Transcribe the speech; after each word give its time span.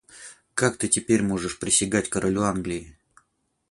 Как 0.55 0.77
ты 0.77 0.87
теперь 0.87 1.21
можешь 1.21 1.59
присягать 1.59 2.09
королю 2.09 2.41
Англии? 2.41 2.97